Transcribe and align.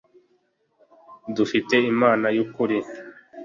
dufite 1.35 1.75
imana 1.91 2.27
y 2.35 2.39
‘ukuri. 2.43 2.77